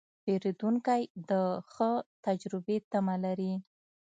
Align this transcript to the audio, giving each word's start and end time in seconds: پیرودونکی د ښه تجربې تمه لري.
پیرودونکی 0.23 1.01
د 1.29 1.31
ښه 1.73 1.91
تجربې 2.25 2.77
تمه 2.91 3.15
لري. 3.25 3.53